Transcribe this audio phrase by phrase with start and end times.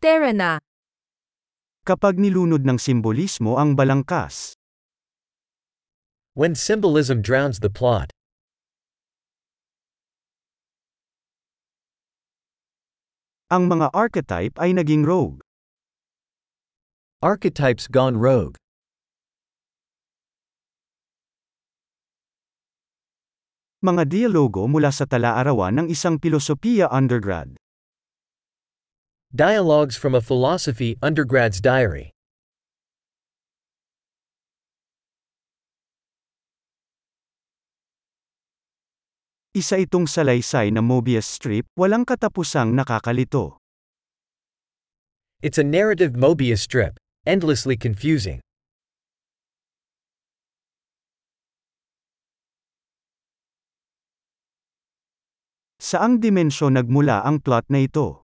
[0.00, 0.56] Tara na.
[1.84, 4.56] Kapag nilunod ng simbolismo ang balangkas.
[6.32, 8.08] When symbolism drowns the plot.
[13.52, 15.44] Ang mga archetype ay naging rogue.
[17.20, 18.56] Archetypes gone rogue.
[23.84, 27.59] Mga dialogo mula sa tala-arawan ng isang pilosopiya undergrad.
[29.30, 32.10] Dialogues from a philosophy undergrad's diary.
[39.54, 43.62] Isa itong salaysay na Mobius strip, walang katapusang nakakalito.
[45.46, 48.42] It's a narrative Mobius strip, endlessly confusing.
[55.78, 58.26] Saang dimensyon nagmula ang plot na ito?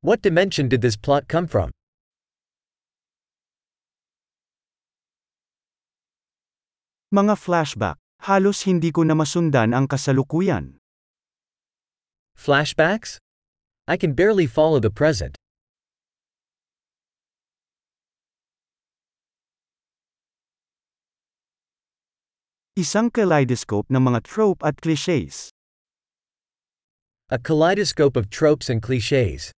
[0.00, 1.70] What dimension did this plot come from?
[7.10, 7.98] Mga flashback.
[8.22, 10.78] Halos hindi ko na masundan ang kasalukuyan.
[12.38, 13.18] Flashbacks?
[13.90, 15.34] I can barely follow the present.
[22.78, 25.50] Isang kaleidoscope ng mga trope at clichés.
[27.34, 29.50] A kaleidoscope of tropes and cliches.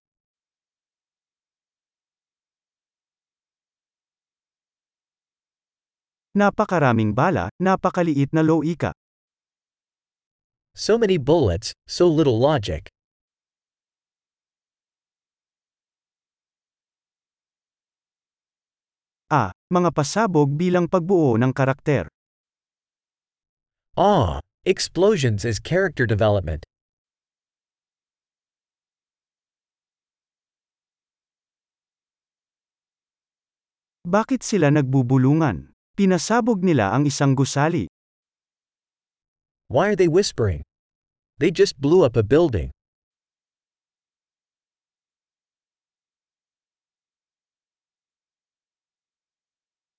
[6.30, 8.94] Napakaraming bala, napakaliit na loika.
[10.78, 12.86] So many bullets, so little logic.
[19.26, 22.06] Ah, mga pasabog bilang pagbuo ng karakter.
[23.98, 26.62] Ah, explosions as character development.
[34.06, 35.69] Bakit sila nagbubulungan?
[36.00, 37.84] Pinasabog nila ang isang gusali.
[39.68, 40.64] Why are they whispering?
[41.36, 42.72] They just blew up a building.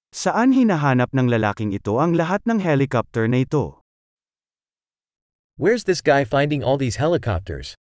[0.10, 3.86] Saan hinahanap ng lalaking ito ang lahat ng helicopter na ito?
[5.62, 7.78] Where's this guy finding all these helicopters?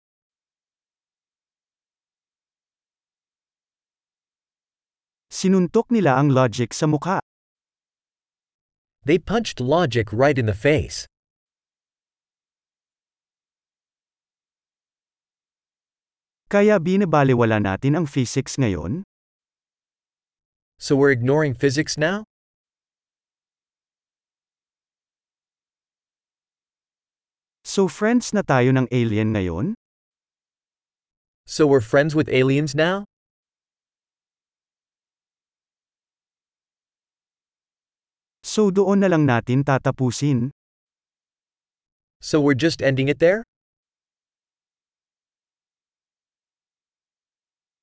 [5.28, 7.25] Sinuntok nila ang logic sa mukha.
[9.06, 11.06] They punched logic right in the face.
[16.50, 19.06] Kaya binabaliwala natin ang physics ngayon?
[20.82, 22.26] So we're ignoring physics now?
[27.62, 29.78] So friends na tayo ng alien ngayon?
[31.46, 33.06] So we're friends with aliens now?
[38.56, 40.56] So doon na lang natin tatapusin?
[42.24, 43.44] So we're just ending it there?